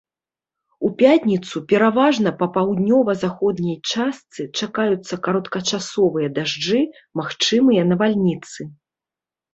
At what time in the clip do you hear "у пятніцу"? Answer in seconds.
0.87-1.61